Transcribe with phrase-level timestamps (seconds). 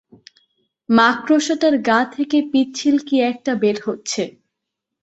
[0.89, 4.23] মাকড়সাটার গা থেকে পিচ্ছিল কি একটা বের হচ্ছে।